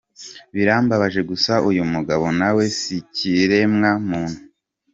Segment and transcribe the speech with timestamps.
[0.55, 4.39] Birambabaje gusa uyumugabo nawe sikiremwa muntu.